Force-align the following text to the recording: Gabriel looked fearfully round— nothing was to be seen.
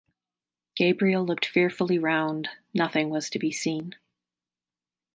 Gabriel 0.75 1.23
looked 1.23 1.45
fearfully 1.45 1.99
round— 1.99 2.49
nothing 2.73 3.11
was 3.11 3.29
to 3.29 3.37
be 3.37 3.51
seen. 3.51 3.93